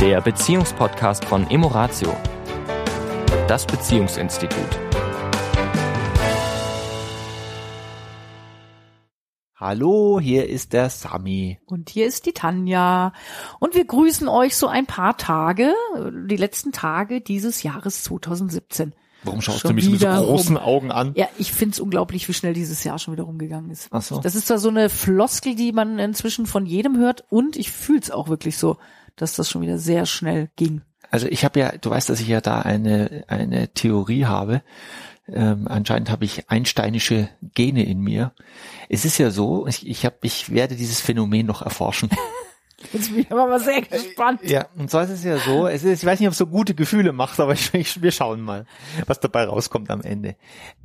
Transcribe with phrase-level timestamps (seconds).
[0.00, 2.16] der Beziehungspodcast von Emoratio,
[3.46, 4.58] das Beziehungsinstitut.
[9.54, 11.58] Hallo, hier ist der Sami.
[11.66, 13.12] Und hier ist die Tanja.
[13.58, 15.74] Und wir grüßen euch so ein paar Tage,
[16.26, 18.94] die letzten Tage dieses Jahres 2017.
[19.22, 20.64] Warum schaust Schon du mich mit so großen rum.
[20.64, 21.12] Augen an?
[21.14, 23.88] Ja, ich find's unglaublich, wie schnell dieses Jahr schon wieder rumgegangen ist.
[23.90, 24.18] Ach so.
[24.18, 28.10] Das ist zwar so eine Floskel, die man inzwischen von jedem hört und ich fühl's
[28.10, 28.78] auch wirklich so,
[29.20, 30.82] dass das schon wieder sehr schnell ging.
[31.10, 34.62] Also ich habe ja, du weißt, dass ich ja da eine, eine Theorie habe.
[35.28, 38.32] Ähm, anscheinend habe ich einsteinische Gene in mir.
[38.88, 42.10] Es ist ja so, ich, ich, hab, ich werde dieses Phänomen noch erforschen.
[42.92, 44.40] Jetzt bin ich aber mal sehr gespannt.
[44.42, 46.46] Ja, und zwar ist es ja so, es ist, ich weiß nicht, ob es so
[46.46, 48.64] gute Gefühle macht, aber ich, ich, wir schauen mal,
[49.06, 50.36] was dabei rauskommt am Ende.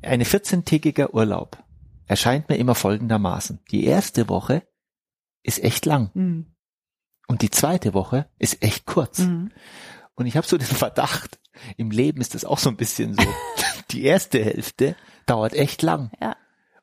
[0.02, 1.58] Eine 14-tägiger Urlaub
[2.06, 3.60] erscheint mir immer folgendermaßen.
[3.72, 4.64] Die erste Woche
[5.42, 6.55] ist echt lang Mhm.
[7.28, 9.20] Und die zweite Woche ist echt kurz.
[9.20, 9.52] Mhm.
[10.16, 11.40] Und ich habe so den Verdacht,
[11.78, 13.22] im Leben ist das auch so ein bisschen so.
[13.92, 14.96] Die erste Hälfte
[15.26, 16.36] dauert echt lang Ja.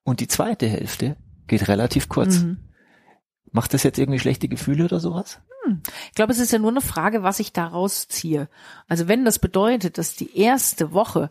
[0.05, 2.39] und die zweite Hälfte geht relativ kurz.
[2.41, 2.59] Mhm.
[3.51, 5.41] Macht das jetzt irgendwie schlechte Gefühle oder sowas?
[6.09, 8.49] Ich glaube, es ist ja nur eine Frage, was ich daraus ziehe.
[8.89, 11.29] Also wenn das bedeutet, dass die erste Woche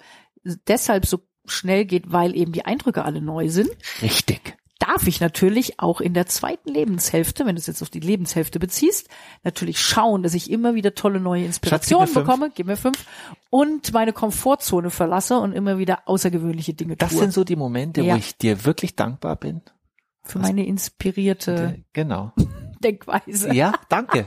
[0.67, 3.69] deshalb so schnell geht, weil eben die Eindrücke alle neu sind,
[4.01, 4.57] Richtig.
[4.91, 8.59] Darf ich natürlich auch in der zweiten Lebenshälfte, wenn du es jetzt auf die Lebenshälfte
[8.59, 9.07] beziehst,
[9.43, 12.25] natürlich schauen, dass ich immer wieder tolle neue Inspirationen fünf.
[12.25, 13.05] bekomme, gib mir fünf,
[13.49, 17.19] und meine Komfortzone verlasse und immer wieder außergewöhnliche Dinge Das tue.
[17.19, 18.13] sind so die Momente, Ja.
[18.13, 19.61] wo ich dir wirklich dankbar bin.
[20.23, 22.31] für meine inspirierte Genau.
[22.83, 23.53] Denkweise.
[23.53, 24.25] Ja, danke.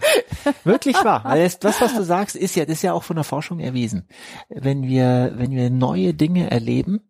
[0.65, 1.25] Wirklich wahr.
[1.37, 4.09] Es, das, was du sagst, ist ja, das ist ja auch von der Forschung erwiesen.
[4.49, 7.01] Wenn wir, wenn wir neue Dinge erleben,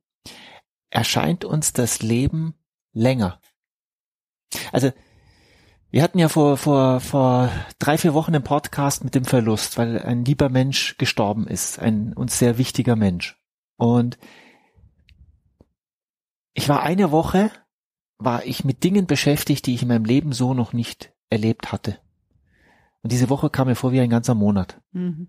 [0.90, 2.54] erscheint uns das Leben
[2.94, 3.40] länger.
[4.72, 4.92] Also,
[5.90, 10.00] wir hatten ja vor, vor, vor drei, vier Wochen einen Podcast mit dem Verlust, weil
[10.00, 13.40] ein lieber Mensch gestorben ist, ein uns sehr wichtiger Mensch.
[13.76, 14.18] Und
[16.54, 17.50] ich war eine Woche,
[18.18, 21.98] war ich mit Dingen beschäftigt, die ich in meinem Leben so noch nicht erlebt hatte.
[23.02, 24.80] Und diese Woche kam mir vor wie ein ganzer Monat.
[24.92, 25.28] Mhm.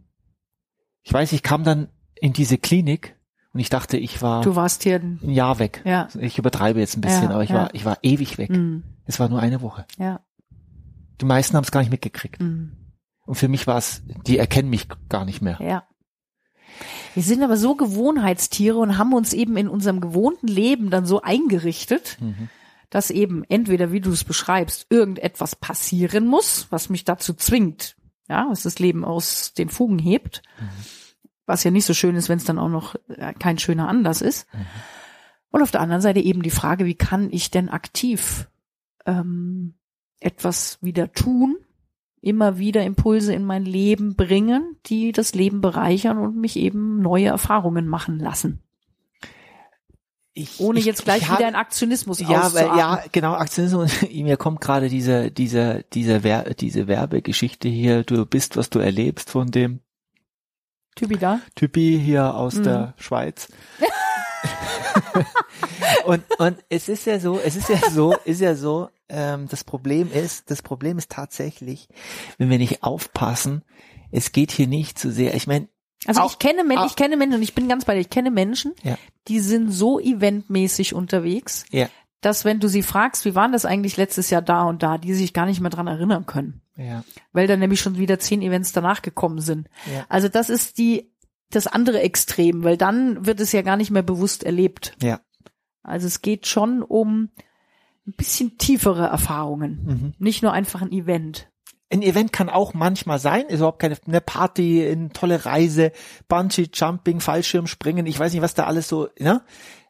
[1.03, 3.19] Ich weiß, ich kam dann in diese Klinik
[3.55, 5.81] und ich dachte, ich war Du warst hier, ein- Jahr weg.
[5.85, 7.55] ja, Ich übertreibe jetzt ein bisschen, Ja, aber ich ja.
[7.55, 8.49] war, ich war ewig weg.
[8.51, 8.83] mhm.
[9.05, 9.85] Es war nur eine Woche.
[9.97, 10.19] ja,
[11.21, 12.39] Die meisten haben es gar nicht mitgekriegt.
[12.41, 12.73] mhm.
[13.25, 15.57] Und für mich war es, die erkennen mich gar nicht mehr.
[15.59, 15.87] Ja.
[17.13, 21.21] Wir sind aber so Gewohnheitstiere und haben uns eben in unserem gewohnten Leben dann so
[21.21, 22.49] eingerichtet, Mhm.
[22.89, 27.95] dass eben entweder, wie du es beschreibst, irgendetwas passieren muss, was mich dazu zwingt,
[28.27, 30.43] ja, was das Leben aus den Fugen hebt,
[31.45, 34.21] was ja nicht so schön ist, wenn es dann auch noch äh, kein schöner Anlass
[34.21, 34.47] ist.
[35.51, 38.49] Und auf der anderen Seite eben die Frage, wie kann ich denn aktiv
[39.05, 39.75] ähm,
[40.19, 41.57] etwas wieder tun,
[42.21, 47.27] immer wieder Impulse in mein Leben bringen, die das Leben bereichern und mich eben neue
[47.27, 48.61] Erfahrungen machen lassen.
[50.37, 54.01] Ich, Ohne ich, jetzt gleich ich wieder hab- Aktionismus ja, weil, ja, genau, Aktionismus.
[54.13, 58.03] Mir kommt gerade diese, diese, diese, Wer diese Werbegeschichte hier.
[58.03, 59.79] Du bist, was du erlebst von dem
[60.95, 61.39] Typi da.
[61.55, 62.63] Typi hier aus Mhm.
[62.63, 63.47] der Schweiz.
[66.05, 69.63] und, und es ist ja so, es ist ja so, ist ja so, ähm, das
[69.63, 71.87] Problem ist, das Problem ist tatsächlich,
[72.37, 73.63] wenn wir nicht aufpassen,
[74.11, 75.67] es geht hier nicht zu sehr, ich meine,
[76.05, 78.09] Also Auch- ich kenne Menschen, ich kenne Menschen und ich bin ganz bei dir, ich
[78.09, 78.97] kenne Menschen, Ja.
[79.27, 81.87] die sind so eventmäßig unterwegs, ja,
[82.21, 85.13] dass wenn du sie fragst, wie waren das eigentlich letztes Jahr da und da, die
[85.13, 88.71] sich gar nicht mehr dran erinnern können, ja, weil dann nämlich schon wieder zehn Events
[88.71, 89.69] danach gekommen sind.
[89.91, 90.05] Ja.
[90.09, 91.11] Also das ist die
[91.49, 94.95] das andere Extrem, weil dann wird es ja gar nicht mehr bewusst erlebt.
[95.01, 95.21] ja,
[95.83, 97.29] Also es geht schon um
[98.07, 100.13] ein bisschen tiefere Erfahrungen, mhm.
[100.19, 101.49] nicht nur einfach ein Event.
[101.89, 105.91] Ein Event kann auch manchmal sein, ist überhaupt keine eine Party, eine tolle Reise,
[106.27, 109.43] Bungee Jumping, Fallschirmspringen, ich weiß nicht, was da alles so, ne?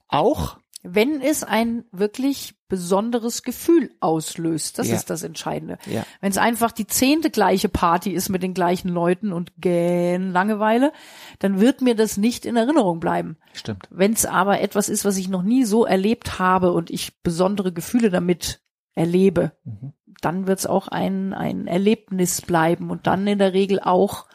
[0.07, 4.95] Auch, Wenn es ein wirklich besonderes Gefühl auslöst, das Ja.
[4.95, 5.77] ist das Entscheidende.
[5.85, 10.31] ja, Wenn es einfach die zehnte gleiche Party ist mit den gleichen Leuten und gähn
[10.31, 10.91] Langeweile,
[11.39, 13.37] dann wird mir das nicht in Erinnerung bleiben.
[13.53, 13.87] stimmt.
[13.89, 17.71] Wenn es aber etwas ist, was ich noch nie so erlebt habe und ich besondere
[17.71, 18.61] Gefühle damit
[18.93, 19.93] erlebe, Mhm.
[20.21, 24.25] dann wird es auch ein, ein Erlebnis bleiben und dann in der Regel auch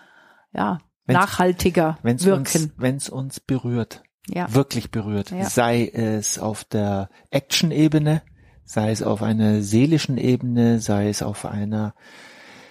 [0.52, 2.40] ja, Wenn's- nachhaltiger Wenn es wirken.
[2.40, 4.52] uns, wenn's uns berührt, ja.
[4.54, 5.44] wirklich berührt, Ja.
[5.48, 8.22] sei es auf der Action-Ebene,
[8.64, 11.94] sei es auf einer seelischen Ebene, sei es auf einer,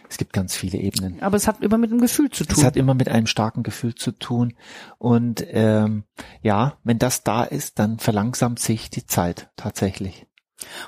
[0.09, 1.21] es gibt ganz viele Ebenen.
[1.21, 2.63] Aber es hat immer mit dem Gefühl zu Es tun.
[2.65, 4.53] hat immer mit einem starken Gefühl zu tun.
[4.97, 6.03] Und ähm,
[6.41, 10.25] ja, wenn das da ist, dann verlangsamt sich die Zeit tatsächlich.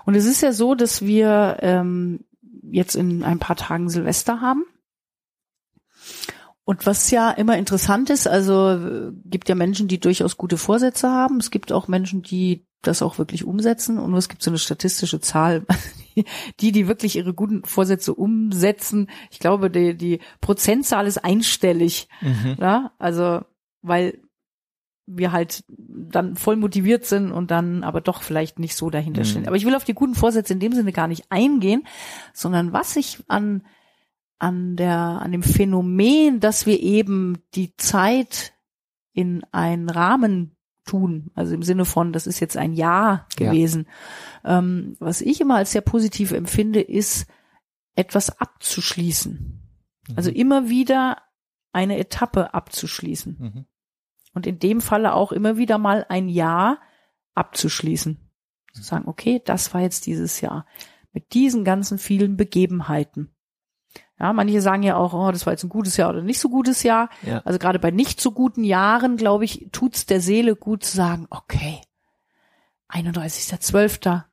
[0.06, 2.21] Und es ist ja so, dass wir ähm,
[2.71, 4.63] jetzt in ein paar Tagen Silvester haben.
[6.63, 11.10] Und was ja immer interessant ist, also äh, gibt ja Menschen, die durchaus gute Vorsätze
[11.10, 11.38] haben.
[11.38, 13.98] Es gibt auch Menschen, die das auch wirklich umsetzen.
[13.98, 15.66] Und es gibt so eine statistische Zahl,
[16.60, 19.10] die, die wirklich ihre guten Vorsätze umsetzen.
[19.31, 22.08] Ich glaube, die, die Prozentzahl ist einstellig.
[22.22, 22.58] Mhm.
[22.60, 23.42] Ja, also,
[23.81, 24.22] weil
[25.07, 29.42] wir halt dann voll motiviert sind und dann aber doch vielleicht nicht so dahinter stehen.
[29.42, 29.48] Mhm.
[29.48, 31.86] Aber ich will auf die guten Vorsätze in dem Sinne gar nicht eingehen,
[32.34, 33.64] sondern was ich an,
[34.42, 38.54] an der, an dem Phänomen, dass wir eben die Zeit
[39.14, 43.52] in einen Rahmen tun, also im Sinne von, das ist jetzt ein Jahr Ja.
[43.52, 43.88] gewesen.
[44.44, 47.28] Ähm, was ich immer als sehr positiv empfinde, ist,
[47.96, 49.62] etwas abzuschließen.
[50.16, 51.18] Also immer wieder
[51.72, 53.38] eine Etappe abzuschließen.
[53.40, 53.66] Mhm.
[54.34, 56.80] Und in dem Falle auch immer wieder mal ein Jahr
[57.36, 58.18] abzuschließen.
[58.74, 60.66] Zu sagen, okay, das war jetzt dieses Jahr.
[61.12, 63.36] Mit diesen ganzen vielen Begebenheiten.
[64.21, 66.47] Ja, manche sagen ja auch, oh, das war jetzt ein gutes Jahr oder nicht so
[66.50, 67.09] gutes Jahr.
[67.23, 67.41] Ja.
[67.44, 71.25] Also gerade bei nicht so guten Jahren, glaube ich, tut's der Seele gut zu sagen,
[71.31, 71.81] okay,
[72.89, 74.23] 31.12.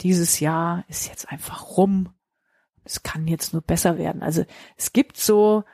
[0.00, 2.08] Dieses Jahr ist jetzt einfach rum.
[2.84, 4.22] Es kann jetzt nur besser werden.
[4.22, 4.46] Also
[4.78, 5.64] es gibt so,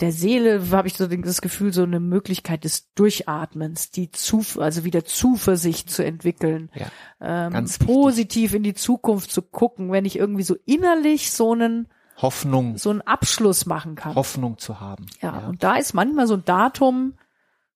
[0.00, 4.82] der Seele habe ich so das Gefühl, so eine Möglichkeit des Durchatmens, die zu, also
[4.82, 6.86] wieder Zuversicht zu entwickeln, Ja.
[7.20, 7.86] ähm, wichtig.
[7.86, 12.90] positiv in die Zukunft zu gucken, wenn ich irgendwie so innerlich so einen, Hoffnung, so
[12.90, 14.14] einen Abschluss machen kann.
[14.14, 15.06] Hoffnung zu haben.
[15.20, 17.14] Ja, und da ist manchmal so ein Datum,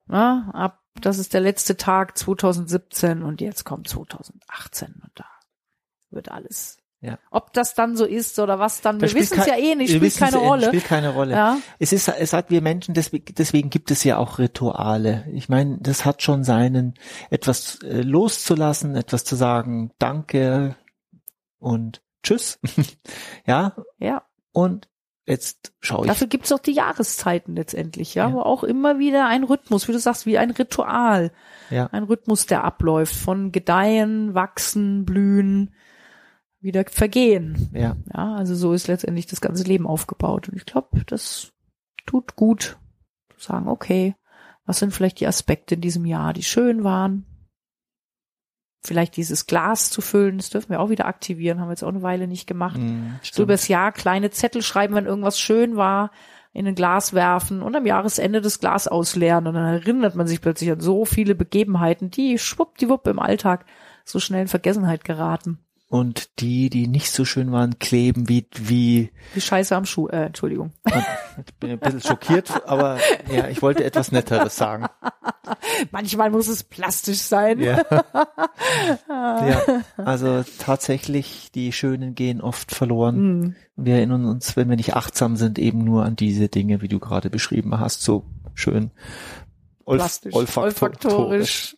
[0.07, 5.27] na, ab, das ist der letzte Tag 2017 und jetzt kommt 2018 und da
[6.11, 6.79] wird alles.
[7.03, 7.19] Ja.
[7.31, 9.95] Ob das dann so ist oder was dann, Das wir wissen es ja eh nicht,
[9.95, 10.67] spielt keine eh, Rolle.
[10.67, 11.33] Spielt keine Rolle.
[11.33, 11.57] Ja.
[11.79, 15.25] Es ist, es hat wir Menschen, deswegen, deswegen gibt es ja auch Rituale.
[15.33, 16.95] Ich meine, das hat schon seinen,
[17.31, 20.77] etwas äh, loszulassen, etwas zu sagen, danke
[21.59, 22.59] und tschüss.
[23.47, 24.23] ja, Ja,
[24.53, 24.89] und
[25.27, 26.09] jetzt schaue ich.
[26.09, 28.35] dafür gibt's auch die Jahreszeiten letztendlich, ja, Ja.
[28.35, 31.33] wo auch immer wieder ein Rhythmus, wie du sagst, wie ein Ritual,
[31.71, 31.87] Ja.
[31.93, 35.73] ein Rhythmus, der abläuft von Gedeihen, Wachsen, Blühen,
[36.61, 37.71] wieder Vergehen.
[37.73, 40.49] Ja, Ja, also so ist letztendlich das ganze Leben aufgebaut.
[40.49, 41.53] Und ich glaube, das
[42.07, 42.77] tut gut
[43.37, 44.15] zu sagen, okay,
[44.67, 47.25] was sind vielleicht die Aspekte in diesem Jahr, die schön waren?
[48.83, 51.89] Vielleicht dieses Glas zu füllen, das dürfen wir auch wieder aktivieren, haben wir jetzt auch
[51.89, 52.79] eine Weile nicht gemacht.
[52.79, 56.11] mm, So übers Jahr kleine Zettel schreiben, wenn irgendwas schön war,
[56.53, 59.47] in ein Glas werfen und am Jahresende das Glas ausleeren.
[59.47, 63.67] Und dann erinnert man sich plötzlich an so viele Begebenheiten, die schwuppdiwupp im Alltag
[64.05, 65.59] so schnell in Vergessenheit geraten.
[65.89, 70.25] und die, die nicht so schön waren, kleben wie, wie, Wie Scheiße am Schuh, äh,
[70.27, 70.73] Entschuldigung.
[71.47, 72.99] ich bin ein bisschen schockiert, aber
[73.31, 74.87] ja, ich wollte etwas Netteres sagen.
[75.91, 77.61] Manchmal muss es plastisch sein.
[77.61, 77.83] Ja.
[79.09, 83.17] ja, also tatsächlich, die Schönen gehen oft verloren.
[83.17, 83.55] Hm.
[83.77, 86.99] Wir erinnern uns, wenn wir nicht achtsam sind, eben nur an diese Dinge, wie du
[86.99, 88.25] gerade beschrieben hast, so
[88.55, 88.91] schön
[89.91, 90.83] olf Plastisch, olfaktorisch.
[90.83, 91.77] olfaktorisch,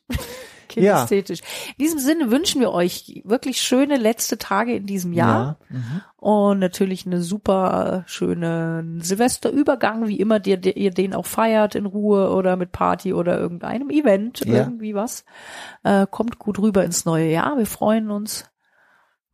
[0.73, 1.41] kinästhetisch.
[1.77, 5.77] In diesem Sinne wünschen wir euch wirklich schöne letzte Tage in diesem Jahr Ja.
[5.77, 6.01] Mhm.
[6.17, 11.87] und natürlich eine super schöne Silvesterübergang, wie immer dir, dir, ihr den auch feiert in
[11.87, 14.59] Ruhe oder mit Party oder irgendeinem Event, Ja.
[14.59, 15.25] irgendwie was.
[15.85, 17.57] Äh, kommt gut rüber ins neue Jahr.
[17.59, 18.47] Wir freuen uns,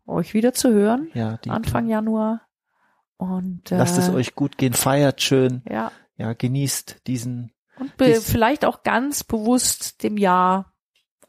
[0.07, 1.09] euch wieder zu hören.
[1.15, 2.43] ja Anfang Januar.
[3.17, 8.07] Und äh, lasst es euch gut gehen, feiert schön, ja, ja, genießt diesen und be
[8.07, 10.73] Dies- vielleicht auch ganz bewusst dem Jahr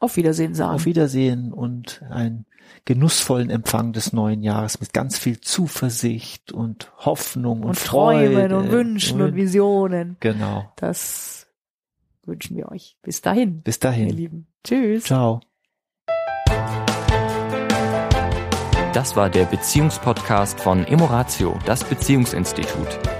[0.00, 0.74] auf Wiedersehen sagen.
[0.74, 2.46] Auf Wiedersehen und einen
[2.84, 8.56] genussvollen Empfang des neuen Jahres mit ganz viel Zuversicht und Hoffnung und, und Träumen Freude
[8.56, 10.16] und Wünschen und Visionen.
[10.20, 10.72] Genau.
[10.76, 11.46] Das
[12.24, 12.96] wünschen wir euch.
[13.02, 14.08] Bis dahin, Bis ihr dahin.
[14.08, 14.46] Lieben.
[14.64, 15.04] Tschüss.
[15.04, 15.40] Ciao.
[18.92, 23.19] Das war der Beziehungspodcast von Emoratio, das Beziehungsinstitut.